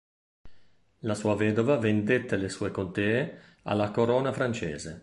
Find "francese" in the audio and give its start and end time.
4.33-4.99